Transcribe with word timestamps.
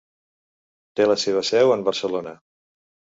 Té 0.99 1.05
la 1.07 1.17
seva 1.23 1.43
seu 1.49 1.73
en 1.75 1.83
Barcelona. 1.91 2.33